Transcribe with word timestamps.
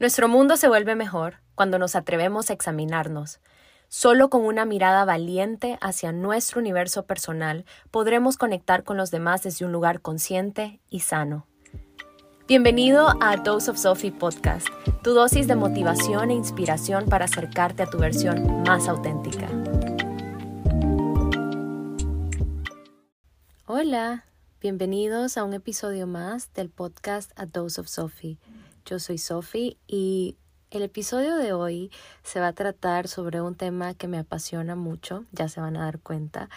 Nuestro 0.00 0.28
mundo 0.28 0.56
se 0.56 0.68
vuelve 0.68 0.94
mejor 0.94 1.38
cuando 1.56 1.76
nos 1.76 1.96
atrevemos 1.96 2.50
a 2.50 2.52
examinarnos. 2.52 3.40
Solo 3.88 4.30
con 4.30 4.44
una 4.44 4.64
mirada 4.64 5.04
valiente 5.04 5.76
hacia 5.80 6.12
nuestro 6.12 6.60
universo 6.60 7.04
personal 7.04 7.64
podremos 7.90 8.36
conectar 8.36 8.84
con 8.84 8.96
los 8.96 9.10
demás 9.10 9.42
desde 9.42 9.64
un 9.64 9.72
lugar 9.72 10.00
consciente 10.00 10.78
y 10.88 11.00
sano. 11.00 11.48
Bienvenido 12.46 13.08
a 13.20 13.38
Dose 13.38 13.72
of 13.72 13.76
Sophie 13.76 14.12
Podcast, 14.12 14.68
tu 15.02 15.14
dosis 15.14 15.48
de 15.48 15.56
motivación 15.56 16.30
e 16.30 16.34
inspiración 16.34 17.06
para 17.06 17.24
acercarte 17.24 17.82
a 17.82 17.90
tu 17.90 17.98
versión 17.98 18.62
más 18.62 18.86
auténtica. 18.86 19.48
Hola, 23.66 24.26
bienvenidos 24.60 25.36
a 25.36 25.42
un 25.42 25.54
episodio 25.54 26.06
más 26.06 26.52
del 26.52 26.70
podcast 26.70 27.32
A 27.34 27.46
Dose 27.46 27.80
of 27.80 27.88
Sophie. 27.88 28.38
Yo 28.88 28.98
soy 28.98 29.18
Sophie 29.18 29.76
y 29.86 30.38
el 30.70 30.80
episodio 30.80 31.36
de 31.36 31.52
hoy 31.52 31.90
se 32.22 32.40
va 32.40 32.48
a 32.48 32.52
tratar 32.54 33.06
sobre 33.06 33.42
un 33.42 33.54
tema 33.54 33.92
que 33.92 34.08
me 34.08 34.16
apasiona 34.16 34.76
mucho, 34.76 35.26
ya 35.30 35.50
se 35.50 35.60
van 35.60 35.76
a 35.76 35.84
dar 35.84 35.98
cuenta. 35.98 36.48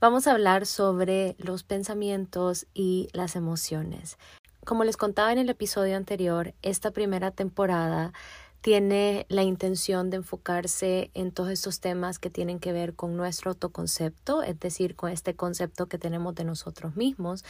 Vamos 0.00 0.28
a 0.28 0.32
hablar 0.34 0.66
sobre 0.66 1.34
los 1.36 1.64
pensamientos 1.64 2.68
y 2.74 3.08
las 3.12 3.34
emociones. 3.34 4.18
Como 4.64 4.84
les 4.84 4.96
contaba 4.96 5.32
en 5.32 5.38
el 5.38 5.48
episodio 5.48 5.96
anterior, 5.96 6.54
esta 6.62 6.92
primera 6.92 7.32
temporada 7.32 8.12
tiene 8.60 9.26
la 9.28 9.42
intención 9.42 10.10
de 10.10 10.18
enfocarse 10.18 11.10
en 11.14 11.32
todos 11.32 11.50
estos 11.50 11.80
temas 11.80 12.20
que 12.20 12.30
tienen 12.30 12.60
que 12.60 12.72
ver 12.72 12.94
con 12.94 13.16
nuestro 13.16 13.50
autoconcepto, 13.50 14.44
es 14.44 14.60
decir, 14.60 14.94
con 14.94 15.10
este 15.10 15.34
concepto 15.34 15.86
que 15.86 15.98
tenemos 15.98 16.36
de 16.36 16.44
nosotros 16.44 16.94
mismos, 16.94 17.44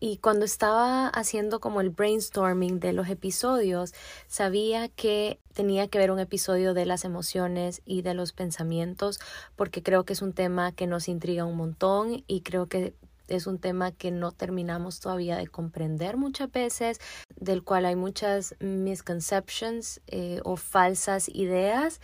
y 0.00 0.18
cuando 0.18 0.44
estaba 0.44 1.08
haciendo 1.08 1.60
como 1.60 1.80
el 1.80 1.90
brainstorming 1.90 2.78
de 2.78 2.92
los 2.92 3.08
episodios, 3.08 3.94
sabía 4.26 4.88
que 4.88 5.40
tenía 5.54 5.88
que 5.88 5.98
ver 5.98 6.10
un 6.10 6.20
episodio 6.20 6.72
de 6.72 6.86
las 6.86 7.04
emociones 7.04 7.82
y 7.84 8.02
de 8.02 8.14
los 8.14 8.32
pensamientos, 8.32 9.18
porque 9.56 9.82
creo 9.82 10.04
que 10.04 10.12
es 10.12 10.22
un 10.22 10.32
tema 10.32 10.72
que 10.72 10.86
nos 10.86 11.08
intriga 11.08 11.44
un 11.44 11.56
montón 11.56 12.22
y 12.26 12.42
creo 12.42 12.66
que 12.66 12.94
es 13.26 13.46
un 13.46 13.58
tema 13.58 13.92
que 13.92 14.10
no 14.10 14.32
terminamos 14.32 15.00
todavía 15.00 15.36
de 15.36 15.48
comprender 15.48 16.16
muchas 16.16 16.50
veces, 16.50 17.00
del 17.36 17.62
cual 17.62 17.84
hay 17.84 17.96
muchas 17.96 18.54
misconceptions 18.60 20.00
eh, 20.06 20.40
o 20.44 20.56
falsas 20.56 21.28
ideas 21.28 22.00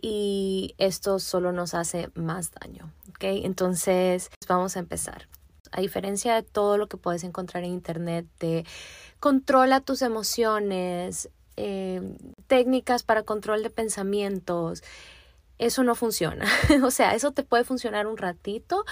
y 0.00 0.74
esto 0.78 1.18
solo 1.18 1.52
nos 1.52 1.74
hace 1.74 2.10
más 2.14 2.50
daño. 2.52 2.92
¿ok? 3.10 3.24
Entonces, 3.44 4.30
vamos 4.48 4.76
a 4.76 4.80
empezar 4.80 5.28
a 5.74 5.80
diferencia 5.80 6.34
de 6.34 6.42
todo 6.42 6.78
lo 6.78 6.86
que 6.88 6.96
puedes 6.96 7.24
encontrar 7.24 7.64
en 7.64 7.70
Internet 7.70 8.26
de 8.38 8.64
controla 9.18 9.80
tus 9.80 10.02
emociones, 10.02 11.28
eh, 11.56 12.00
técnicas 12.46 13.02
para 13.02 13.24
control 13.24 13.62
de 13.62 13.70
pensamientos, 13.70 14.82
eso 15.58 15.82
no 15.82 15.94
funciona. 15.94 16.46
o 16.84 16.90
sea, 16.90 17.14
eso 17.14 17.32
te 17.32 17.42
puede 17.42 17.64
funcionar 17.64 18.06
un 18.06 18.16
ratito, 18.16 18.84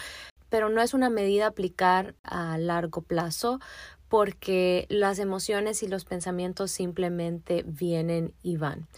pero 0.48 0.68
no 0.68 0.82
es 0.82 0.92
una 0.92 1.08
medida 1.08 1.44
a 1.44 1.48
aplicar 1.48 2.14
a 2.24 2.58
largo 2.58 3.02
plazo 3.02 3.60
porque 4.08 4.86
las 4.90 5.18
emociones 5.18 5.82
y 5.82 5.88
los 5.88 6.04
pensamientos 6.04 6.70
simplemente 6.70 7.64
vienen 7.64 8.34
y 8.42 8.56
van. 8.56 8.88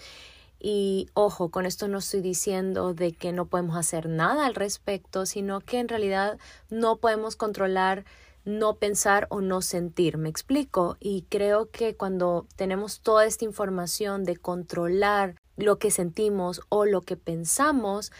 Y 0.66 1.10
ojo, 1.12 1.50
con 1.50 1.66
esto 1.66 1.88
no 1.88 1.98
estoy 1.98 2.22
diciendo 2.22 2.94
de 2.94 3.12
que 3.12 3.32
no 3.32 3.44
podemos 3.44 3.76
hacer 3.76 4.08
nada 4.08 4.46
al 4.46 4.54
respecto, 4.54 5.26
sino 5.26 5.60
que 5.60 5.78
en 5.78 5.88
realidad 5.88 6.38
no 6.70 6.96
podemos 6.96 7.36
controlar 7.36 8.06
no 8.46 8.76
pensar 8.76 9.26
o 9.28 9.42
no 9.42 9.60
sentir. 9.60 10.16
Me 10.16 10.30
explico. 10.30 10.96
Y 11.00 11.26
creo 11.28 11.70
que 11.70 11.96
cuando 11.96 12.46
tenemos 12.56 13.00
toda 13.00 13.26
esta 13.26 13.44
información 13.44 14.24
de 14.24 14.38
controlar 14.38 15.34
lo 15.58 15.78
que 15.78 15.90
sentimos 15.90 16.62
o 16.70 16.86
lo 16.86 17.02
que 17.02 17.18
pensamos, 17.18 18.10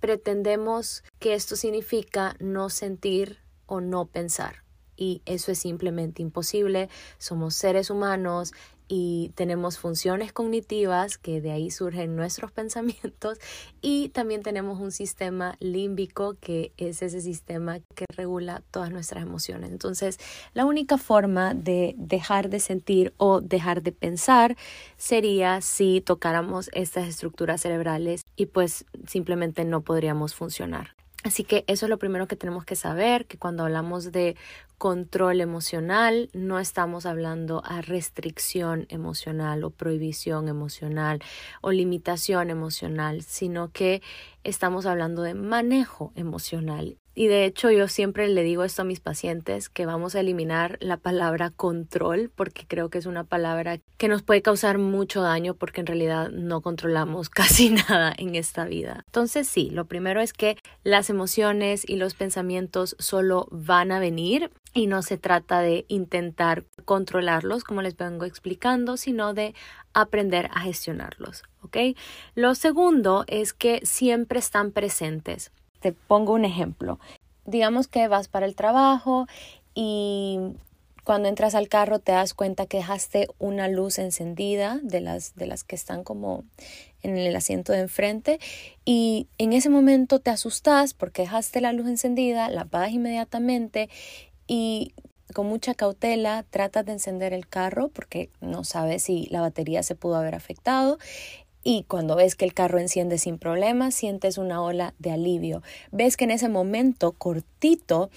pretendemos 0.00 1.04
que 1.20 1.34
esto 1.34 1.54
significa 1.54 2.34
no 2.40 2.68
sentir 2.68 3.38
o 3.66 3.80
no 3.80 4.06
pensar. 4.06 4.65
Y 4.96 5.22
eso 5.26 5.52
es 5.52 5.58
simplemente 5.58 6.22
imposible. 6.22 6.88
Somos 7.18 7.54
seres 7.54 7.90
humanos 7.90 8.52
y 8.88 9.32
tenemos 9.34 9.78
funciones 9.78 10.32
cognitivas 10.32 11.18
que 11.18 11.40
de 11.40 11.50
ahí 11.50 11.70
surgen 11.70 12.14
nuestros 12.14 12.52
pensamientos 12.52 13.38
y 13.80 14.10
también 14.10 14.42
tenemos 14.42 14.80
un 14.80 14.92
sistema 14.92 15.56
límbico 15.60 16.36
que 16.40 16.72
es 16.76 17.02
ese 17.02 17.20
sistema 17.20 17.80
que 17.94 18.04
regula 18.16 18.62
todas 18.70 18.90
nuestras 18.90 19.22
emociones. 19.22 19.70
Entonces, 19.70 20.18
la 20.54 20.64
única 20.64 20.98
forma 20.98 21.54
de 21.54 21.94
dejar 21.98 22.48
de 22.48 22.60
sentir 22.60 23.12
o 23.16 23.40
dejar 23.40 23.82
de 23.82 23.92
pensar 23.92 24.56
sería 24.96 25.60
si 25.60 26.00
tocáramos 26.00 26.70
estas 26.72 27.08
estructuras 27.08 27.60
cerebrales 27.60 28.22
y 28.36 28.46
pues 28.46 28.84
simplemente 29.06 29.64
no 29.64 29.82
podríamos 29.82 30.34
funcionar. 30.34 30.96
Así 31.26 31.42
que 31.42 31.64
eso 31.66 31.86
es 31.86 31.90
lo 31.90 31.98
primero 31.98 32.28
que 32.28 32.36
tenemos 32.36 32.64
que 32.64 32.76
saber, 32.76 33.26
que 33.26 33.36
cuando 33.36 33.64
hablamos 33.64 34.12
de 34.12 34.36
control 34.78 35.40
emocional 35.40 36.30
no 36.34 36.60
estamos 36.60 37.04
hablando 37.04 37.62
a 37.64 37.80
restricción 37.80 38.86
emocional 38.90 39.64
o 39.64 39.70
prohibición 39.70 40.46
emocional 40.46 41.20
o 41.62 41.72
limitación 41.72 42.48
emocional, 42.48 43.22
sino 43.22 43.72
que 43.72 44.02
estamos 44.44 44.86
hablando 44.86 45.22
de 45.22 45.34
manejo 45.34 46.12
emocional 46.14 46.96
y 47.16 47.26
de 47.26 47.46
hecho 47.46 47.70
yo 47.70 47.88
siempre 47.88 48.28
le 48.28 48.44
digo 48.44 48.62
esto 48.62 48.82
a 48.82 48.84
mis 48.84 49.00
pacientes, 49.00 49.68
que 49.68 49.86
vamos 49.86 50.14
a 50.14 50.20
eliminar 50.20 50.76
la 50.80 50.98
palabra 50.98 51.50
control 51.50 52.30
porque 52.32 52.66
creo 52.68 52.90
que 52.90 52.98
es 52.98 53.06
una 53.06 53.24
palabra 53.24 53.80
que 53.96 54.06
nos 54.06 54.22
puede 54.22 54.42
causar 54.42 54.78
mucho 54.78 55.22
daño 55.22 55.54
porque 55.54 55.80
en 55.80 55.86
realidad 55.86 56.28
no 56.30 56.60
controlamos 56.60 57.30
casi 57.30 57.70
nada 57.70 58.14
en 58.16 58.36
esta 58.36 58.66
vida. 58.66 59.02
Entonces 59.06 59.48
sí, 59.48 59.70
lo 59.70 59.86
primero 59.86 60.20
es 60.20 60.32
que 60.32 60.58
las 60.84 61.10
emociones 61.10 61.88
y 61.88 61.96
los 61.96 62.14
pensamientos 62.14 62.94
solo 63.00 63.48
van 63.50 63.90
a 63.90 63.98
venir 63.98 64.50
y 64.74 64.86
no 64.86 65.02
se 65.02 65.16
trata 65.16 65.60
de 65.60 65.86
intentar 65.88 66.64
controlarlos 66.84 67.64
como 67.64 67.80
les 67.80 67.96
vengo 67.96 68.26
explicando, 68.26 68.98
sino 68.98 69.32
de 69.32 69.54
aprender 69.94 70.50
a 70.52 70.60
gestionarlos. 70.60 71.42
Lo 72.34 72.54
segundo 72.54 73.24
es 73.26 73.52
que 73.52 73.80
siempre 73.84 74.38
están 74.38 74.72
presentes. 74.72 75.50
Te 75.80 75.92
pongo 75.92 76.32
un 76.32 76.44
ejemplo. 76.44 76.98
Digamos 77.44 77.88
que 77.88 78.08
vas 78.08 78.28
para 78.28 78.46
el 78.46 78.56
trabajo 78.56 79.26
y 79.74 80.38
cuando 81.06 81.28
entras 81.28 81.54
al 81.54 81.68
carro 81.68 82.00
te 82.00 82.10
das 82.10 82.34
cuenta 82.34 82.66
que 82.66 82.78
dejaste 82.78 83.28
una 83.38 83.68
luz 83.68 84.00
encendida 84.00 84.80
de 84.82 85.00
las, 85.00 85.36
de 85.36 85.46
las 85.46 85.62
que 85.62 85.76
están 85.76 86.02
como 86.02 86.42
en 87.02 87.16
el 87.16 87.36
asiento 87.36 87.72
de 87.72 87.78
enfrente 87.78 88.40
y 88.84 89.28
en 89.38 89.52
ese 89.52 89.70
momento 89.70 90.18
te 90.18 90.30
asustas 90.30 90.94
porque 90.94 91.22
dejaste 91.22 91.60
la 91.60 91.72
luz 91.72 91.86
encendida, 91.86 92.50
la 92.50 92.62
apagas 92.62 92.90
inmediatamente 92.90 93.88
y 94.48 94.94
con 95.32 95.46
mucha 95.46 95.74
cautela 95.74 96.44
tratas 96.50 96.84
de 96.84 96.92
encender 96.92 97.32
el 97.32 97.46
carro 97.46 97.88
porque 97.88 98.30
no 98.40 98.64
sabes 98.64 99.04
si 99.04 99.26
la 99.26 99.40
batería 99.40 99.84
se 99.84 99.94
pudo 99.94 100.16
haber 100.16 100.34
afectado 100.34 100.98
y 101.68 101.82
cuando 101.82 102.14
ves 102.14 102.36
que 102.36 102.44
el 102.44 102.54
carro 102.54 102.78
enciende 102.78 103.18
sin 103.18 103.38
problema, 103.38 103.90
sientes 103.90 104.38
una 104.38 104.62
ola 104.62 104.94
de 105.00 105.10
alivio. 105.10 105.64
Ves 105.90 106.16
que 106.16 106.22
en 106.22 106.30
ese 106.30 106.48
momento 106.48 107.10
cortito 107.10 108.08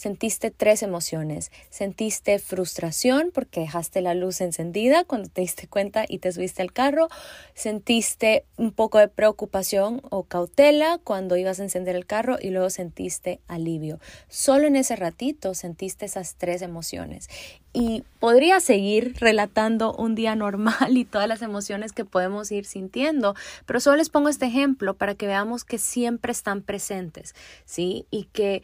sentiste 0.00 0.50
tres 0.50 0.82
emociones. 0.82 1.52
Sentiste 1.68 2.38
frustración 2.38 3.30
porque 3.34 3.60
dejaste 3.60 4.00
la 4.00 4.14
luz 4.14 4.40
encendida 4.40 5.04
cuando 5.04 5.28
te 5.28 5.42
diste 5.42 5.68
cuenta 5.68 6.06
y 6.08 6.20
te 6.20 6.32
subiste 6.32 6.62
al 6.62 6.72
carro. 6.72 7.10
Sentiste 7.52 8.46
un 8.56 8.72
poco 8.72 8.96
de 8.96 9.08
preocupación 9.08 10.00
o 10.08 10.22
cautela 10.22 10.98
cuando 11.04 11.36
ibas 11.36 11.60
a 11.60 11.64
encender 11.64 11.96
el 11.96 12.06
carro 12.06 12.38
y 12.40 12.48
luego 12.48 12.70
sentiste 12.70 13.40
alivio. 13.46 14.00
Solo 14.28 14.66
en 14.66 14.76
ese 14.76 14.96
ratito 14.96 15.52
sentiste 15.52 16.06
esas 16.06 16.36
tres 16.36 16.62
emociones. 16.62 17.28
Y 17.74 18.02
podría 18.20 18.58
seguir 18.60 19.16
relatando 19.18 19.94
un 19.94 20.14
día 20.14 20.34
normal 20.34 20.96
y 20.96 21.04
todas 21.04 21.28
las 21.28 21.42
emociones 21.42 21.92
que 21.92 22.06
podemos 22.06 22.50
ir 22.50 22.64
sintiendo, 22.64 23.34
pero 23.66 23.80
solo 23.80 23.98
les 23.98 24.08
pongo 24.08 24.30
este 24.30 24.46
ejemplo 24.46 24.94
para 24.94 25.14
que 25.14 25.26
veamos 25.26 25.64
que 25.64 25.76
siempre 25.76 26.32
están 26.32 26.62
presentes, 26.62 27.34
¿sí? 27.66 28.06
Y 28.10 28.24
que 28.32 28.62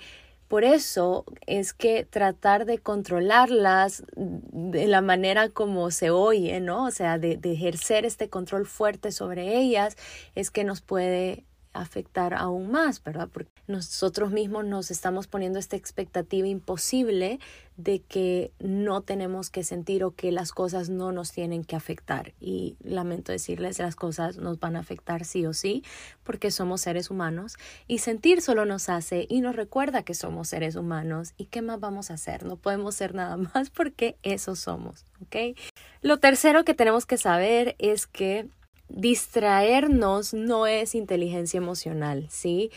por 0.49 0.65
eso 0.65 1.25
es 1.47 1.73
que 1.73 2.05
tratar 2.05 2.67
de 2.67 2.79
controlarlas 2.79 4.05
de 4.15 4.87
la 4.87 5.01
manera 5.01 5.49
como 5.49 5.91
se 5.91 6.11
oye, 6.11 6.61
¿no? 6.61 6.85
O 6.85 6.91
sea, 6.91 7.19
de, 7.19 7.41
ejercer 7.43 8.05
este 8.05 8.29
control 8.29 8.67
fuerte 8.67 9.11
sobre 9.11 9.57
ellas 9.59 9.97
es 10.35 10.51
que 10.51 10.65
nos 10.65 10.81
puede 10.83 11.45
afectar 11.73 12.35
aún 12.35 12.71
más, 12.71 13.03
¿verdad? 13.03 13.29
Porque 13.33 13.51
nosotros 13.67 14.31
mismos 14.31 14.65
nos 14.65 14.91
estamos 14.91 15.27
poniendo 15.27 15.59
esta 15.59 15.77
expectativa 15.77 16.47
imposible 16.47 17.41
de 17.77 18.01
que 18.01 18.53
no 18.59 19.03
tenemos 19.03 19.51
que 19.51 19.63
sentir 19.63 20.03
o 20.03 20.13
que 20.13 20.33
las 20.33 20.53
cosas 20.53 20.89
no 20.89 21.13
nos 21.13 21.33
tienen 21.33 21.65
que 21.65 21.77
afectar. 21.77 22.33
Y 22.41 22.77
lamento 22.83 23.33
decirles, 23.33 23.79
las 23.79 23.97
cosas 23.97 24.39
nos 24.39 24.59
van 24.61 24.77
a 24.77 24.81
afectar 24.81 25.25
sí 25.25 25.45
o 25.45 25.53
sí, 25.53 25.85
porque 26.25 26.51
somos 26.51 26.81
seres 26.81 27.11
humanos 27.11 27.57
y 27.87 27.99
sentir 27.99 28.41
solo 28.41 28.65
nos 28.65 28.89
hace 28.89 29.27
y 29.29 29.41
nos 29.41 29.57
recuerda 29.57 30.03
que 30.03 30.15
somos 30.15 30.49
seres 30.49 30.77
humanos. 30.77 31.35
¿Y 31.37 31.47
qué 31.47 31.61
más 31.61 31.81
vamos 31.81 32.11
a 32.11 32.15
hacer? 32.15 32.45
No 32.45 32.57
podemos 32.57 32.95
ser 32.95 33.15
nada 33.15 33.37
más 33.55 33.71
porque 33.71 34.17
eso 34.23 34.57
somos, 34.57 35.05
¿ok? 35.23 35.59
Lo 36.03 36.19
tercero 36.19 36.65
que 36.65 36.75
tenemos 36.75 37.05
que 37.05 37.19
saber 37.19 37.77
es 37.79 38.07
que 38.07 38.49
distraernos 38.89 40.33
no 40.33 40.67
es 40.67 40.95
inteligencia 40.95 41.59
emocional, 41.59 42.29
¿sí? 42.31 42.71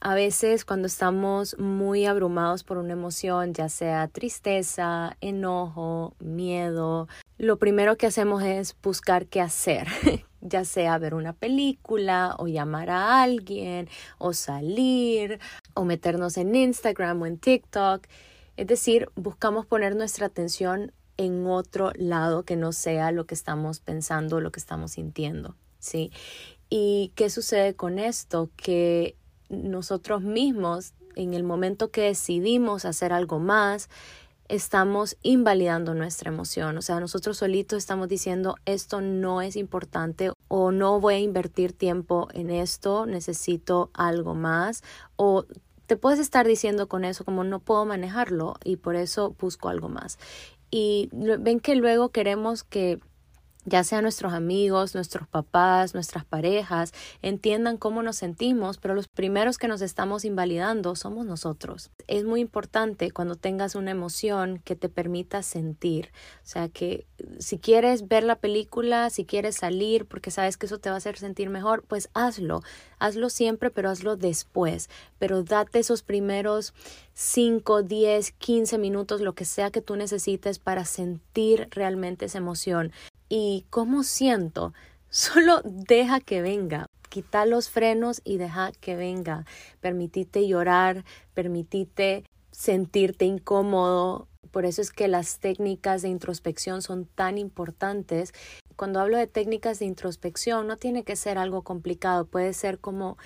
A 0.00 0.14
veces 0.14 0.64
cuando 0.64 0.86
estamos 0.86 1.58
muy 1.58 2.04
abrumados 2.04 2.62
por 2.62 2.76
una 2.76 2.92
emoción, 2.92 3.54
ya 3.54 3.68
sea 3.68 4.08
tristeza, 4.08 5.16
enojo, 5.20 6.14
miedo, 6.18 7.08
lo 7.38 7.58
primero 7.58 7.96
que 7.96 8.06
hacemos 8.06 8.42
es 8.42 8.76
buscar 8.82 9.26
qué 9.26 9.40
hacer, 9.40 9.88
ya 10.40 10.64
sea 10.64 10.98
ver 10.98 11.14
una 11.14 11.32
película 11.32 12.36
o 12.38 12.46
llamar 12.46 12.90
a 12.90 13.22
alguien 13.22 13.88
o 14.18 14.34
salir 14.34 15.40
o 15.74 15.84
meternos 15.84 16.36
en 16.36 16.54
Instagram 16.54 17.22
o 17.22 17.26
en 17.26 17.38
TikTok. 17.38 18.06
Es 18.56 18.66
decir, 18.66 19.08
buscamos 19.16 19.66
poner 19.66 19.96
nuestra 19.96 20.26
atención 20.26 20.92
en 21.16 21.46
otro 21.46 21.92
lado 21.94 22.44
que 22.44 22.56
no 22.56 22.72
sea 22.72 23.10
lo 23.10 23.26
que 23.26 23.34
estamos 23.34 23.80
pensando, 23.80 24.40
lo 24.40 24.52
que 24.52 24.60
estamos 24.60 24.92
sintiendo, 24.92 25.56
¿sí? 25.78 26.12
¿Y 26.68 27.12
qué 27.14 27.30
sucede 27.30 27.74
con 27.74 27.98
esto? 27.98 28.50
Que 28.56 29.16
nosotros 29.54 30.22
mismos, 30.22 30.94
en 31.14 31.34
el 31.34 31.44
momento 31.44 31.90
que 31.90 32.02
decidimos 32.02 32.84
hacer 32.84 33.12
algo 33.12 33.38
más, 33.38 33.88
estamos 34.48 35.16
invalidando 35.22 35.94
nuestra 35.94 36.30
emoción. 36.30 36.76
O 36.76 36.82
sea, 36.82 37.00
nosotros 37.00 37.38
solitos 37.38 37.78
estamos 37.78 38.08
diciendo 38.08 38.56
esto 38.66 39.00
no 39.00 39.40
es 39.40 39.56
importante 39.56 40.32
o 40.48 40.70
no 40.70 41.00
voy 41.00 41.14
a 41.14 41.18
invertir 41.20 41.72
tiempo 41.72 42.28
en 42.34 42.50
esto, 42.50 43.06
necesito 43.06 43.90
algo 43.94 44.34
más 44.34 44.82
o 45.16 45.46
te 45.86 45.96
puedes 45.96 46.18
estar 46.18 46.46
diciendo 46.46 46.88
con 46.88 47.04
eso 47.04 47.24
como 47.24 47.44
no 47.44 47.60
puedo 47.60 47.84
manejarlo 47.84 48.56
y 48.64 48.76
por 48.76 48.96
eso 48.96 49.34
busco 49.38 49.68
algo 49.68 49.88
más. 49.88 50.18
Y 50.70 51.10
ven 51.12 51.60
que 51.60 51.76
luego 51.76 52.08
queremos 52.08 52.64
que 52.64 53.00
ya 53.66 53.84
sea 53.84 54.02
nuestros 54.02 54.32
amigos, 54.32 54.94
nuestros 54.94 55.26
papás, 55.28 55.94
nuestras 55.94 56.24
parejas, 56.24 56.92
entiendan 57.22 57.76
cómo 57.76 58.02
nos 58.02 58.16
sentimos, 58.16 58.78
pero 58.78 58.94
los 58.94 59.08
primeros 59.08 59.58
que 59.58 59.68
nos 59.68 59.80
estamos 59.80 60.24
invalidando 60.24 60.94
somos 60.96 61.26
nosotros. 61.26 61.90
Es 62.06 62.24
muy 62.24 62.40
importante 62.40 63.10
cuando 63.10 63.36
tengas 63.36 63.74
una 63.74 63.90
emoción 63.90 64.60
que 64.64 64.76
te 64.76 64.88
permita 64.88 65.42
sentir, 65.42 66.10
o 66.42 66.46
sea 66.46 66.68
que 66.68 67.06
si 67.38 67.58
quieres 67.58 68.08
ver 68.08 68.24
la 68.24 68.36
película, 68.36 69.10
si 69.10 69.24
quieres 69.24 69.56
salir 69.56 70.06
porque 70.06 70.30
sabes 70.30 70.56
que 70.56 70.66
eso 70.66 70.78
te 70.78 70.90
va 70.90 70.96
a 70.96 70.98
hacer 70.98 71.18
sentir 71.18 71.48
mejor, 71.48 71.84
pues 71.84 72.10
hazlo, 72.14 72.62
hazlo 72.98 73.30
siempre, 73.30 73.70
pero 73.70 73.90
hazlo 73.90 74.16
después, 74.16 74.90
pero 75.18 75.42
date 75.42 75.78
esos 75.78 76.02
primeros 76.02 76.74
5, 77.14 77.82
10, 77.82 78.32
15 78.32 78.78
minutos, 78.78 79.20
lo 79.20 79.34
que 79.34 79.44
sea 79.44 79.70
que 79.70 79.80
tú 79.80 79.96
necesites 79.96 80.58
para 80.58 80.84
sentir 80.84 81.68
realmente 81.70 82.26
esa 82.26 82.38
emoción 82.38 82.92
y 83.28 83.66
cómo 83.70 84.02
siento. 84.02 84.72
Solo 85.08 85.60
deja 85.64 86.20
que 86.20 86.42
venga. 86.42 86.86
Quita 87.08 87.46
los 87.46 87.70
frenos 87.70 88.20
y 88.24 88.38
deja 88.38 88.72
que 88.80 88.96
venga. 88.96 89.44
Permitite 89.80 90.46
llorar, 90.48 91.04
permitite 91.34 92.24
sentirte 92.50 93.24
incómodo. 93.24 94.28
Por 94.50 94.64
eso 94.64 94.82
es 94.82 94.90
que 94.90 95.08
las 95.08 95.38
técnicas 95.38 96.02
de 96.02 96.08
introspección 96.08 96.82
son 96.82 97.06
tan 97.06 97.38
importantes. 97.38 98.32
Cuando 98.76 99.00
hablo 99.00 99.16
de 99.16 99.26
técnicas 99.26 99.78
de 99.78 99.84
introspección, 99.86 100.66
no 100.66 100.76
tiene 100.76 101.04
que 101.04 101.16
ser 101.16 101.38
algo 101.38 101.62
complicado, 101.62 102.24
puede 102.24 102.52
ser 102.52 102.80
como 102.80 103.16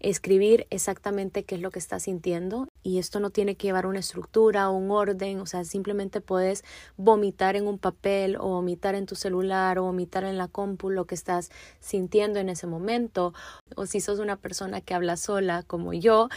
escribir 0.00 0.66
exactamente 0.70 1.44
qué 1.44 1.54
es 1.54 1.60
lo 1.62 1.70
que 1.70 1.78
estás 1.78 2.04
sintiendo 2.04 2.67
y 2.82 2.98
esto 2.98 3.20
no 3.20 3.30
tiene 3.30 3.56
que 3.56 3.66
llevar 3.66 3.86
una 3.86 4.00
estructura 4.00 4.70
o 4.70 4.76
un 4.76 4.90
orden, 4.90 5.40
o 5.40 5.46
sea, 5.46 5.64
simplemente 5.64 6.20
puedes 6.20 6.64
vomitar 6.96 7.56
en 7.56 7.66
un 7.66 7.78
papel 7.78 8.36
o 8.36 8.48
vomitar 8.48 8.94
en 8.94 9.06
tu 9.06 9.14
celular 9.14 9.78
o 9.78 9.84
vomitar 9.84 10.24
en 10.24 10.38
la 10.38 10.48
compu 10.48 10.90
lo 10.90 11.06
que 11.06 11.14
estás 11.14 11.50
sintiendo 11.80 12.38
en 12.38 12.48
ese 12.48 12.66
momento 12.66 13.34
o 13.76 13.86
si 13.86 14.00
sos 14.00 14.18
una 14.18 14.36
persona 14.36 14.80
que 14.80 14.94
habla 14.94 15.16
sola 15.16 15.62
como 15.64 15.92
yo, 15.92 16.28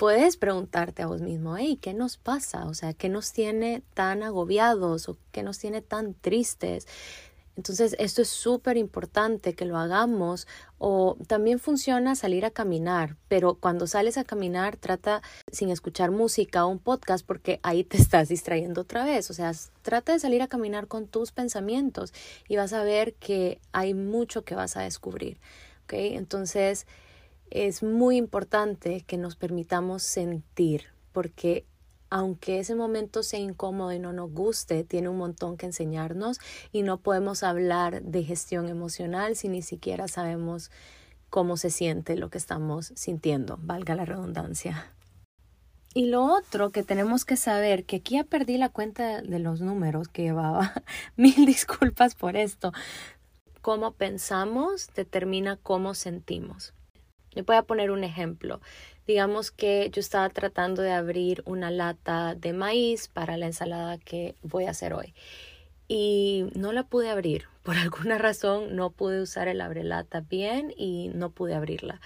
puedes 0.00 0.38
preguntarte 0.38 1.02
a 1.02 1.06
vos 1.06 1.20
mismo, 1.20 1.58
hey, 1.58 1.78
¿qué 1.80 1.92
nos 1.92 2.16
pasa? 2.16 2.64
O 2.64 2.72
sea, 2.72 2.94
¿qué 2.94 3.10
nos 3.10 3.32
tiene 3.32 3.82
tan 3.92 4.22
agobiados 4.22 5.10
o 5.10 5.18
qué 5.30 5.42
nos 5.42 5.58
tiene 5.58 5.82
tan 5.82 6.14
tristes? 6.14 6.86
Entonces, 7.56 7.94
esto 7.98 8.22
es 8.22 8.28
súper 8.28 8.76
importante 8.76 9.54
que 9.54 9.64
lo 9.64 9.76
hagamos 9.76 10.46
o 10.78 11.16
también 11.26 11.58
funciona 11.58 12.14
salir 12.14 12.44
a 12.44 12.50
caminar, 12.50 13.16
pero 13.28 13.54
cuando 13.54 13.86
sales 13.86 14.16
a 14.16 14.24
caminar 14.24 14.76
trata 14.76 15.20
sin 15.52 15.70
escuchar 15.70 16.10
música 16.10 16.64
o 16.64 16.68
un 16.68 16.78
podcast 16.78 17.26
porque 17.26 17.60
ahí 17.62 17.84
te 17.84 17.96
estás 17.98 18.28
distrayendo 18.28 18.82
otra 18.82 19.04
vez, 19.04 19.30
o 19.30 19.34
sea, 19.34 19.52
trata 19.82 20.12
de 20.12 20.20
salir 20.20 20.42
a 20.42 20.48
caminar 20.48 20.86
con 20.86 21.06
tus 21.06 21.32
pensamientos 21.32 22.14
y 22.48 22.56
vas 22.56 22.72
a 22.72 22.84
ver 22.84 23.14
que 23.14 23.60
hay 23.72 23.94
mucho 23.94 24.42
que 24.42 24.54
vas 24.54 24.76
a 24.76 24.82
descubrir, 24.82 25.38
¿ok? 25.84 25.92
Entonces, 25.94 26.86
es 27.50 27.82
muy 27.82 28.16
importante 28.16 29.02
que 29.06 29.18
nos 29.18 29.36
permitamos 29.36 30.02
sentir 30.02 30.84
porque 31.12 31.66
aunque 32.10 32.58
ese 32.58 32.74
momento 32.74 33.22
sea 33.22 33.40
incómodo 33.40 33.92
y 33.92 34.00
no 34.00 34.12
nos 34.12 34.32
guste, 34.32 34.84
tiene 34.84 35.08
un 35.08 35.16
montón 35.16 35.56
que 35.56 35.66
enseñarnos 35.66 36.40
y 36.72 36.82
no 36.82 36.98
podemos 36.98 37.42
hablar 37.42 38.02
de 38.02 38.24
gestión 38.24 38.68
emocional 38.68 39.36
si 39.36 39.48
ni 39.48 39.62
siquiera 39.62 40.08
sabemos 40.08 40.70
cómo 41.30 41.56
se 41.56 41.70
siente 41.70 42.16
lo 42.16 42.28
que 42.28 42.38
estamos 42.38 42.92
sintiendo, 42.96 43.58
valga 43.62 43.94
la 43.94 44.04
redundancia. 44.04 44.92
Y 45.92 46.06
lo 46.06 46.24
otro 46.24 46.70
que 46.70 46.82
tenemos 46.82 47.24
que 47.24 47.36
saber, 47.36 47.84
que 47.84 47.96
aquí 47.96 48.14
ya 48.14 48.24
perdí 48.24 48.58
la 48.58 48.68
cuenta 48.68 49.22
de 49.22 49.38
los 49.38 49.60
números 49.60 50.08
que 50.08 50.22
llevaba, 50.22 50.72
mil 51.16 51.46
disculpas 51.46 52.14
por 52.14 52.36
esto, 52.36 52.72
cómo 53.60 53.92
pensamos 53.92 54.88
determina 54.94 55.56
cómo 55.56 55.94
sentimos. 55.94 56.74
Le 57.32 57.42
voy 57.42 57.56
a 57.56 57.62
poner 57.62 57.90
un 57.90 58.02
ejemplo. 58.02 58.60
Digamos 59.10 59.50
que 59.50 59.90
yo 59.92 59.98
estaba 59.98 60.28
tratando 60.28 60.82
de 60.82 60.92
abrir 60.92 61.42
una 61.44 61.72
lata 61.72 62.36
de 62.36 62.52
maíz 62.52 63.08
para 63.08 63.36
la 63.36 63.46
ensalada 63.46 63.98
que 63.98 64.36
voy 64.44 64.66
a 64.66 64.70
hacer 64.70 64.94
hoy 64.94 65.14
y 65.88 66.46
no 66.54 66.70
la 66.70 66.84
pude 66.84 67.10
abrir. 67.10 67.48
Por 67.64 67.76
alguna 67.76 68.18
razón 68.18 68.76
no 68.76 68.90
pude 68.90 69.20
usar 69.20 69.48
el 69.48 69.62
abrelata 69.62 70.20
bien 70.20 70.72
y 70.76 71.10
no 71.12 71.30
pude 71.30 71.56
abrirla. 71.56 72.00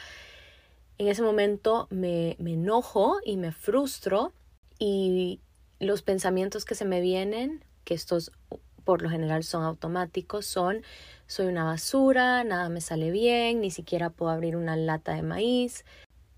En 0.96 1.08
ese 1.08 1.20
momento 1.20 1.88
me, 1.90 2.36
me 2.38 2.54
enojo 2.54 3.18
y 3.22 3.36
me 3.36 3.52
frustro 3.52 4.32
y 4.78 5.40
los 5.80 6.00
pensamientos 6.00 6.64
que 6.64 6.74
se 6.74 6.86
me 6.86 7.02
vienen, 7.02 7.62
que 7.84 7.92
estos 7.92 8.32
por 8.82 9.02
lo 9.02 9.10
general 9.10 9.44
son 9.44 9.62
automáticos, 9.62 10.46
son 10.46 10.82
soy 11.26 11.48
una 11.48 11.64
basura, 11.64 12.44
nada 12.44 12.70
me 12.70 12.80
sale 12.80 13.10
bien, 13.10 13.60
ni 13.60 13.70
siquiera 13.70 14.08
puedo 14.08 14.32
abrir 14.32 14.56
una 14.56 14.74
lata 14.76 15.12
de 15.12 15.22
maíz, 15.22 15.84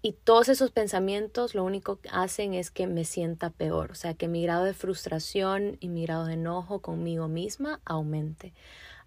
y 0.06 0.12
todos 0.12 0.48
esos 0.48 0.70
pensamientos 0.70 1.56
lo 1.56 1.64
único 1.64 1.96
que 1.96 2.08
hacen 2.12 2.54
es 2.54 2.70
que 2.70 2.86
me 2.86 3.04
sienta 3.04 3.50
peor, 3.50 3.90
o 3.90 3.96
sea, 3.96 4.14
que 4.14 4.28
mi 4.28 4.40
grado 4.40 4.62
de 4.62 4.72
frustración 4.72 5.78
y 5.80 5.88
mi 5.88 6.04
grado 6.04 6.26
de 6.26 6.34
enojo 6.34 6.80
conmigo 6.80 7.26
misma 7.26 7.80
aumente. 7.84 8.54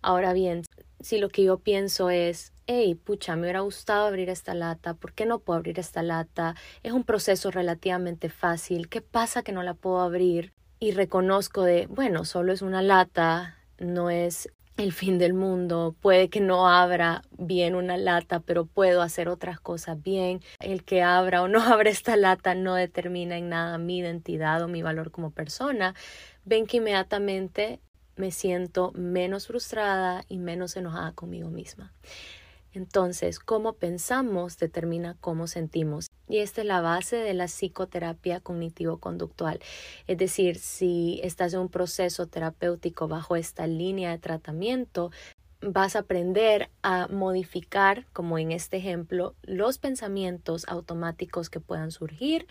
Ahora 0.01 0.34
bien, 0.34 0.63
si 1.00 1.18
lo 1.18 1.29
que 1.29 1.46
yo 1.46 1.58
pienso 1.60 2.10
es, 2.10 2.51
hey, 2.68 2.96
pucha, 2.96 3.38
me 3.38 3.44
hubiera 3.44 3.62
gustado 3.62 4.08
abrir 4.08 4.27
esta 4.29 4.53
lata, 4.53 4.94
¿por 4.94 5.13
qué 5.13 5.25
no 5.25 5.39
puedo 5.39 5.56
abrir 5.56 5.79
esta 5.79 6.03
lata? 6.03 6.56
Es 6.84 6.91
un 6.91 7.06
proceso 7.06 7.50
relativamente 7.50 8.27
fácil, 8.27 8.89
¿qué 8.89 9.00
pasa 9.00 9.41
que 9.41 9.53
no 9.53 9.63
la 9.63 9.75
puedo 9.75 10.01
abrir? 10.01 10.51
Y 10.79 10.91
reconozco 10.91 11.63
de, 11.63 11.88
bueno, 11.88 12.25
solo 12.25 12.51
es 12.51 12.62
una 12.62 12.82
lata, 12.82 13.58
no 13.77 14.10
es 14.10 14.50
el 14.80 14.94
fin 14.94 15.18
del 15.18 15.34
mundo, 15.34 15.96
puede 16.00 16.30
que 16.30 16.40
no 16.40 16.70
abra 16.70 17.24
bien 17.38 17.76
una 17.76 17.98
lata, 17.98 18.40
pero 18.40 18.66
puedo 18.66 19.02
hacer 19.02 19.28
otras 19.28 19.60
cosas 19.60 20.02
bien. 20.02 20.42
El 20.60 20.84
que 20.84 21.02
abra 21.02 21.42
o 21.42 21.48
no 21.48 21.62
abra 21.64 21.90
esta 21.90 22.16
lata 22.16 22.56
no 22.56 22.76
determina 22.76 23.38
en 23.38 23.50
nada 23.50 23.78
mi 23.78 23.98
identidad 24.00 24.62
o 24.64 24.68
mi 24.68 24.82
valor 24.82 25.12
como 25.12 25.32
persona. 25.32 25.96
Ven 26.46 26.66
que 26.66 26.78
inmediatamente 26.78 27.80
me 28.16 28.32
siento 28.32 28.92
menos 28.94 29.48
frustrada 29.48 30.24
y 30.28 30.38
menos 30.38 30.76
enojada 30.76 31.12
conmigo 31.14 31.50
misma. 31.50 31.94
Entonces, 32.72 33.40
cómo 33.40 33.74
pensamos 33.74 34.58
determina 34.58 35.18
cómo 35.20 35.48
sentimos. 35.48 36.09
Y 36.30 36.38
esta 36.38 36.62
es 36.62 36.68
la 36.68 36.80
base 36.80 37.18
de 37.18 37.34
la 37.34 37.48
psicoterapia 37.48 38.40
cognitivo-conductual. 38.40 39.60
Es 40.08 40.18
decir, 40.18 40.60
si 40.60 41.20
estás 41.24 41.54
en 41.54 41.62
un 41.62 41.70
proceso 41.70 42.28
terapéutico 42.28 43.08
bajo 43.08 43.36
esta 43.36 43.66
línea 43.66 44.12
de 44.12 44.20
tratamiento, 44.20 45.12
vas 45.62 45.96
a 45.96 46.00
aprender 46.00 46.70
a 46.84 47.08
modificar, 47.08 48.06
como 48.14 48.38
en 48.38 48.52
este 48.52 48.78
ejemplo, 48.78 49.36
los 49.42 49.80
pensamientos 49.80 50.66
automáticos 50.68 51.50
que 51.50 51.60
puedan 51.60 51.92
surgir 51.92 52.48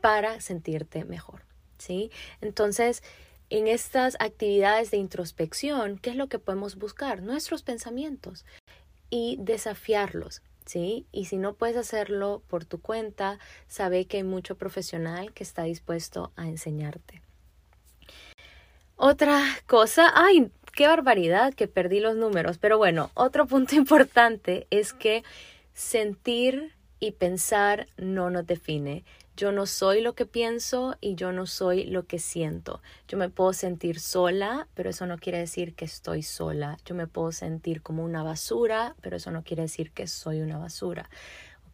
para 0.00 0.40
sentirte 0.40 1.04
mejor, 1.04 1.42
¿sí? 1.78 2.10
Entonces, 2.42 3.02
en 3.50 3.68
estas 3.68 4.16
actividades 4.20 4.90
de 4.90 4.98
introspección, 4.98 5.98
¿qué 5.98 6.10
es 6.10 6.16
lo 6.16 6.28
que 6.28 6.38
podemos 6.38 6.76
buscar? 6.76 7.22
Nuestros 7.22 7.62
pensamientos 7.62 8.44
y 9.10 9.36
desafiarlos, 9.40 10.42
Y 10.72 11.26
si 11.26 11.36
no 11.36 11.54
puedes 11.54 11.76
hacerlo 11.76 12.42
por 12.48 12.64
tu 12.64 12.80
cuenta, 12.80 13.38
sabe 13.68 14.06
que 14.06 14.18
hay 14.18 14.22
mucho 14.22 14.56
profesional 14.56 15.32
que 15.32 15.44
está 15.44 15.64
dispuesto 15.64 16.32
a 16.36 16.48
enseñarte. 16.48 17.20
Otra 18.96 19.42
cosa, 19.66 20.10
ay, 20.14 20.50
qué 20.72 20.86
barbaridad 20.86 21.52
que 21.54 21.68
perdí 21.68 22.00
los 22.00 22.16
números, 22.16 22.58
pero 22.58 22.78
bueno, 22.78 23.10
otro 23.14 23.46
punto 23.46 23.74
importante 23.76 24.66
es 24.70 24.92
que 24.92 25.22
sentir 25.74 26.72
y 26.98 27.12
pensar 27.12 27.88
no 27.96 28.30
nos 28.30 28.46
define. 28.46 29.04
Yo 29.36 29.52
no 29.52 29.66
soy 29.66 30.00
lo 30.00 30.14
que 30.14 30.26
pienso 30.26 30.96
y 31.00 31.14
yo 31.16 31.32
no 31.32 31.46
soy 31.46 31.84
lo 31.84 32.06
que 32.06 32.18
siento. 32.18 32.80
Yo 33.08 33.18
me 33.18 33.28
puedo 33.28 33.52
sentir 33.52 33.98
sola, 33.98 34.68
pero 34.74 34.90
eso 34.90 35.06
no 35.06 35.18
quiere 35.18 35.38
decir 35.38 35.74
que 35.74 35.84
estoy 35.84 36.22
sola. 36.22 36.78
Yo 36.84 36.94
me 36.94 37.06
puedo 37.06 37.32
sentir 37.32 37.82
como 37.82 38.04
una 38.04 38.22
basura, 38.22 38.94
pero 39.00 39.16
eso 39.16 39.30
no 39.30 39.42
quiere 39.42 39.62
decir 39.62 39.90
que 39.90 40.06
soy 40.06 40.40
una 40.40 40.58
basura. 40.58 41.10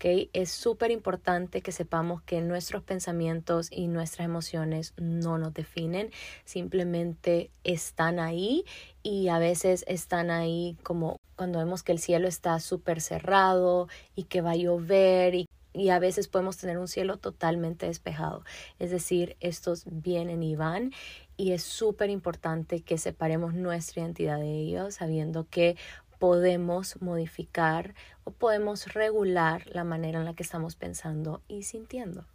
Es 0.02 0.50
súper 0.50 0.90
importante 0.90 1.60
que 1.60 1.72
sepamos 1.72 2.22
que 2.22 2.40
nuestros 2.40 2.82
pensamientos 2.82 3.68
y 3.70 3.86
nuestras 3.86 4.24
emociones 4.24 4.94
no 4.96 5.36
nos 5.36 5.52
definen, 5.52 6.10
simplemente 6.46 7.50
están 7.64 8.18
ahí 8.18 8.64
y 9.02 9.28
a 9.28 9.38
veces 9.38 9.84
están 9.86 10.30
ahí 10.30 10.78
como 10.82 11.16
cuando 11.36 11.58
vemos 11.58 11.82
que 11.82 11.92
el 11.92 11.98
cielo 11.98 12.28
está 12.28 12.60
súper 12.60 13.02
cerrado 13.02 13.88
y 14.14 14.24
que 14.24 14.40
va 14.40 14.52
a 14.52 14.56
llover 14.56 15.34
y 15.34 15.46
y 15.80 15.88
a 15.88 15.98
veces 15.98 16.28
podemos 16.28 16.58
tener 16.58 16.76
un 16.76 16.88
cielo 16.88 17.16
totalmente 17.16 17.86
despejado. 17.86 18.44
Es 18.78 18.90
decir, 18.90 19.38
estos 19.40 19.84
vienen 19.86 20.42
y 20.42 20.54
van 20.54 20.92
y 21.38 21.52
es 21.52 21.62
súper 21.62 22.10
importante 22.10 22.82
que 22.82 22.98
separemos 22.98 23.54
nuestra 23.54 24.02
identidad 24.02 24.38
de 24.38 24.52
ellos 24.52 24.96
sabiendo 24.96 25.46
que 25.48 25.78
podemos 26.18 27.00
modificar 27.00 27.94
o 28.24 28.30
podemos 28.30 28.92
regular 28.92 29.66
la 29.68 29.84
manera 29.84 30.18
en 30.18 30.26
la 30.26 30.34
que 30.34 30.42
estamos 30.42 30.76
pensando 30.76 31.40
y 31.48 31.62
sintiendo. 31.62 32.26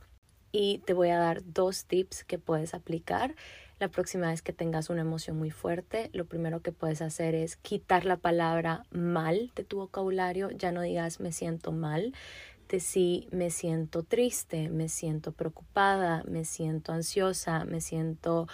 Y 0.52 0.80
te 0.80 0.94
voy 0.94 1.10
a 1.10 1.20
dar 1.20 1.44
dos 1.46 1.86
tips 1.86 2.24
que 2.24 2.40
puedes 2.40 2.74
aplicar. 2.74 3.36
La 3.78 3.90
próxima 3.90 4.30
vez 4.30 4.42
que 4.42 4.54
tengas 4.54 4.90
una 4.90 5.02
emoción 5.02 5.38
muy 5.38 5.52
fuerte, 5.52 6.10
lo 6.14 6.25
primero 6.25 6.62
que 6.62 6.72
puedes 6.72 7.02
hacer 7.02 7.36
es 7.36 7.58
quitar 7.58 8.06
la 8.06 8.18
palabra 8.18 8.86
mal 8.90 9.52
de 9.54 9.66
tu 9.66 9.78
vocabulario. 9.78 10.50
Ya 10.50 10.72
no 10.72 10.82
digas 10.82 11.20
me 11.20 11.34
siento 11.34 11.74
mal. 11.74 12.14
De 12.70 12.80
sí 12.80 13.28
me 13.32 13.52
siento 13.52 14.04
triste, 14.04 14.70
me 14.70 14.90
siento 14.90 15.32
preocupada, 15.32 16.24
me 16.28 16.46
siento 16.46 16.94
ansiosa, 16.94 17.64
me 17.66 17.80
siento 17.80 18.48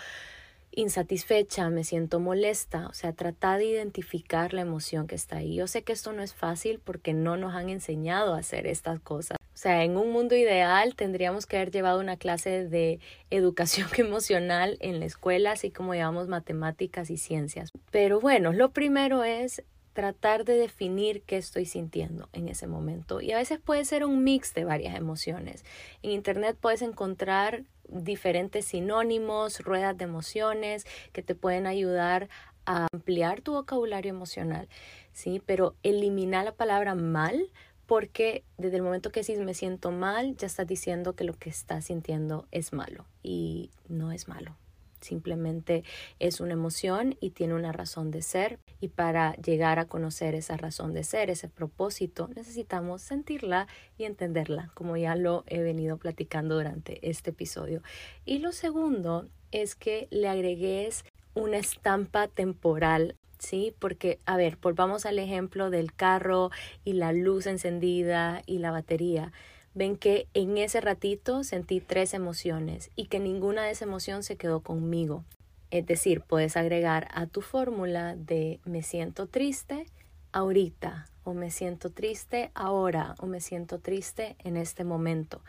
insatisfecha, 0.71 1.69
me 1.69 1.83
siento 1.83 2.19
molesta, 2.19 2.87
o 2.87 2.93
sea, 2.93 3.13
trata 3.13 3.57
de 3.57 3.65
identificar 3.65 4.53
la 4.53 4.61
emoción 4.61 5.07
que 5.07 5.15
está 5.15 5.37
ahí. 5.37 5.55
Yo 5.55 5.67
sé 5.67 5.83
que 5.83 5.93
esto 5.93 6.13
no 6.13 6.23
es 6.23 6.33
fácil 6.33 6.79
porque 6.79 7.13
no 7.13 7.37
nos 7.37 7.53
han 7.53 7.69
enseñado 7.69 8.33
a 8.33 8.39
hacer 8.39 8.67
estas 8.67 8.99
cosas. 8.99 9.37
O 9.53 9.57
sea, 9.57 9.83
en 9.83 9.97
un 9.97 10.11
mundo 10.11 10.35
ideal 10.35 10.95
tendríamos 10.95 11.45
que 11.45 11.57
haber 11.57 11.71
llevado 11.71 11.99
una 11.99 12.17
clase 12.17 12.67
de 12.67 12.99
educación 13.29 13.89
emocional 13.97 14.77
en 14.79 14.99
la 14.99 15.05
escuela, 15.05 15.51
así 15.51 15.71
como 15.71 15.93
llevamos 15.93 16.27
matemáticas 16.27 17.09
y 17.09 17.17
ciencias. 17.17 17.69
Pero 17.91 18.19
bueno, 18.19 18.53
lo 18.53 18.71
primero 18.71 19.23
es 19.23 19.63
tratar 19.93 20.45
de 20.45 20.55
definir 20.55 21.23
qué 21.23 21.37
estoy 21.37 21.65
sintiendo 21.65 22.29
en 22.33 22.47
ese 22.47 22.67
momento. 22.67 23.21
Y 23.21 23.31
a 23.31 23.37
veces 23.37 23.59
puede 23.59 23.85
ser 23.85 24.05
un 24.05 24.23
mix 24.23 24.53
de 24.53 24.63
varias 24.63 24.95
emociones. 24.95 25.65
En 26.01 26.11
Internet 26.11 26.57
puedes 26.59 26.81
encontrar 26.81 27.63
diferentes 27.87 28.65
sinónimos, 28.65 29.59
ruedas 29.59 29.97
de 29.97 30.05
emociones 30.05 30.85
que 31.11 31.21
te 31.21 31.35
pueden 31.35 31.67
ayudar 31.67 32.29
a 32.65 32.87
ampliar 32.93 33.41
tu 33.41 33.53
vocabulario 33.53 34.11
emocional, 34.11 34.69
¿sí? 35.13 35.41
Pero 35.45 35.75
elimina 35.83 36.43
la 36.43 36.53
palabra 36.53 36.95
mal 36.95 37.49
porque 37.85 38.45
desde 38.57 38.77
el 38.77 38.83
momento 38.83 39.11
que 39.11 39.21
decís 39.21 39.39
me 39.39 39.53
siento 39.53 39.91
mal, 39.91 40.37
ya 40.37 40.47
estás 40.47 40.67
diciendo 40.67 41.13
que 41.13 41.25
lo 41.25 41.33
que 41.33 41.49
estás 41.49 41.85
sintiendo 41.85 42.47
es 42.51 42.71
malo 42.71 43.05
y 43.23 43.71
no 43.89 44.11
es 44.11 44.27
malo. 44.29 44.55
Simplemente 45.01 45.83
es 46.19 46.39
una 46.39 46.53
emoción 46.53 47.17
y 47.19 47.31
tiene 47.31 47.55
una 47.55 47.71
razón 47.71 48.11
de 48.11 48.21
ser. 48.21 48.59
Y 48.79 48.89
para 48.89 49.33
llegar 49.35 49.79
a 49.79 49.85
conocer 49.85 50.35
esa 50.35 50.57
razón 50.57 50.93
de 50.93 51.03
ser, 51.03 51.29
ese 51.29 51.49
propósito, 51.49 52.29
necesitamos 52.35 53.01
sentirla 53.01 53.67
y 53.97 54.05
entenderla, 54.05 54.71
como 54.73 54.95
ya 54.97 55.15
lo 55.15 55.43
he 55.47 55.61
venido 55.61 55.97
platicando 55.97 56.55
durante 56.55 57.09
este 57.09 57.31
episodio. 57.31 57.81
Y 58.25 58.39
lo 58.39 58.51
segundo 58.51 59.27
es 59.51 59.75
que 59.75 60.07
le 60.11 60.27
agregues 60.27 61.03
una 61.33 61.57
estampa 61.57 62.27
temporal 62.27 63.15
¿sí? 63.41 63.75
Porque, 63.79 64.19
a 64.25 64.37
ver, 64.37 64.57
volvamos 64.61 65.05
al 65.05 65.19
ejemplo 65.19 65.69
del 65.69 65.93
carro 65.93 66.51
y 66.85 66.93
la 66.93 67.11
luz 67.11 67.47
encendida 67.47 68.43
y 68.45 68.59
la 68.59 68.71
batería 68.71 69.31
ven 69.73 69.97
que 69.97 70.27
en 70.33 70.57
ese 70.57 70.81
ratito 70.81 71.43
sentí 71.43 71.79
tres 71.79 72.13
emociones 72.13 72.91
y 72.95 73.05
que 73.05 73.19
ninguna 73.19 73.63
de 73.63 73.71
esas 73.71 73.87
emociones 73.87 74.25
se 74.25 74.37
quedó 74.37 74.61
conmigo. 74.61 75.23
Es 75.69 75.85
decir, 75.85 76.21
puedes 76.21 76.57
agregar 76.57 77.07
a 77.13 77.27
tu 77.27 77.41
fórmula 77.41 78.15
de 78.15 78.59
me 78.65 78.83
siento 78.83 79.27
triste 79.27 79.85
ahorita 80.33 81.07
o 81.23 81.33
me 81.33 81.51
siento 81.51 81.91
triste 81.91 82.51
ahora 82.53 83.15
o 83.19 83.25
me 83.25 83.39
siento 83.39 83.79
triste 83.79 84.35
en 84.39 84.57
este 84.57 84.83
momento. 84.83 85.41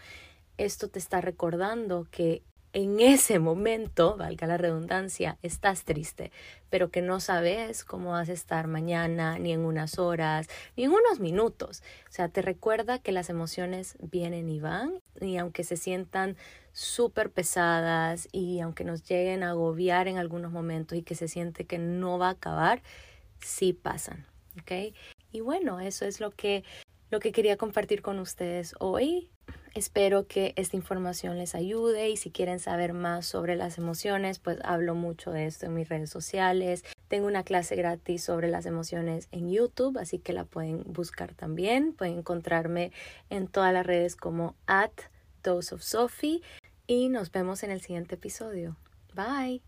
Esto 0.59 0.89
te 0.89 0.99
está 0.99 1.21
recordando 1.21 2.07
que 2.11 2.43
en 2.73 3.01
ese 3.01 3.39
momento, 3.39 4.17
valga 4.17 4.47
la 4.47 4.57
redundancia, 4.57 5.39
estás 5.43 5.85
triste, 5.85 6.33
pero 6.71 6.91
que 6.91 7.03
no 7.03 7.21
sabes 7.21 7.85
cómo 7.85 8.13
vas 8.13 8.31
a 8.31 8.33
estar 8.33 8.67
mañana, 8.67 9.39
ni 9.39 9.53
en 9.53 9.61
unas 9.61 9.99
horas, 9.99 10.49
ni 10.77 10.85
en 10.85 10.91
unos 10.91 11.21
minutos. 11.21 11.83
O 12.09 12.13
sea, 12.13 12.29
te 12.29 12.41
recuerda 12.41 12.99
que 12.99 13.13
las 13.13 13.29
emociones 13.29 13.97
vienen 14.01 14.49
y 14.49 14.61
van, 14.61 15.01
y 15.21 15.37
aunque 15.37 15.65
se 15.65 15.77
sientan 15.77 16.37
súper 16.73 17.31
pesadas 17.31 18.29
y 18.33 18.61
aunque 18.61 18.85
nos 18.85 19.03
lleguen 19.05 19.43
a 19.43 19.51
agobiar 19.51 20.09
en 20.09 20.17
algunos 20.17 20.51
momentos 20.51 20.97
y 20.97 21.03
que 21.03 21.15
se 21.15 21.29
siente 21.29 21.67
que 21.67 21.77
no 21.77 22.19
va 22.19 22.29
a 22.29 22.33
acabar, 22.33 22.83
sí 23.41 23.75
pasan, 23.75 24.25
¿ok? 24.63 24.95
Y 25.31 25.41
bueno, 25.41 25.81
eso 25.81 26.07
es 26.07 26.21
lo 26.21 26.31
que, 26.31 26.65
lo 27.11 27.21
que 27.21 27.33
quería 27.33 27.59
compartir 27.59 28.01
con 28.01 28.19
ustedes 28.19 28.75
hoy. 28.79 29.31
Espero 29.75 30.27
que 30.27 30.53
esta 30.57 30.77
información 30.77 31.39
les 31.39 31.55
ayude 31.55 32.11
y 32.11 32.17
si 32.17 32.31
quieren 32.31 32.61
saber 32.61 32.93
más 32.93 33.27
sobre 33.27 33.57
las 33.57 33.79
emociones, 33.79 34.39
pues 34.39 34.59
hablo 34.65 34.95
mucho 34.95 35.31
de 35.33 35.47
esto 35.47 35.67
en 35.67 35.75
mis 35.75 35.89
redes 35.89 36.11
sociales. 36.11 36.85
Tengo 37.09 37.27
una 37.27 37.43
clase 37.43 37.75
gratis 37.77 38.23
sobre 38.23 38.49
las 38.49 38.67
emociones 38.67 39.29
en 39.33 39.51
YouTube, 39.51 39.99
así 39.99 40.19
que 40.19 40.33
la 40.33 40.45
pueden 40.45 40.83
buscar 40.87 41.35
también. 41.35 41.93
Pueden 41.95 42.19
encontrarme 42.19 42.93
en 43.31 43.49
todas 43.49 43.73
las 43.73 43.87
redes 43.87 44.15
como 44.17 44.55
at 44.67 44.93
Dose 45.43 45.75
of 45.75 45.83
Sophie 45.83 46.43
y 46.87 47.09
nos 47.09 47.33
vemos 47.33 47.63
en 47.63 47.71
el 47.71 47.81
siguiente 47.81 48.17
episodio. 48.17 48.77
Bye. 49.15 49.63